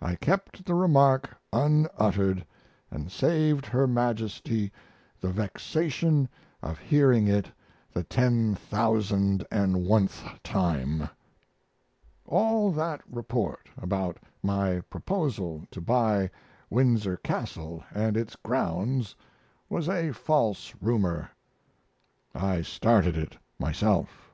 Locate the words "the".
0.66-0.74, 5.20-5.30, 7.92-8.04